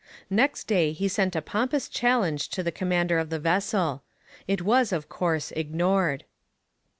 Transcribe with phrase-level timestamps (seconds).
[0.31, 4.01] Next day he sent a pompous challenge to the commander of the vessel.
[4.47, 6.25] It was, of course, ignored.